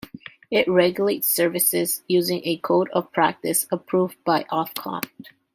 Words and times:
It 0.49 0.67
regulates 0.67 1.29
services 1.29 2.01
using 2.07 2.41
a 2.43 2.57
Code 2.57 2.89
of 2.91 3.11
Practice, 3.11 3.67
approved 3.71 4.17
by 4.23 4.45
Ofcom. 4.45 5.03